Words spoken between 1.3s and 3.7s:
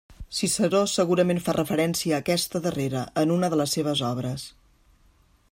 fa referència a aquesta darrera, en una de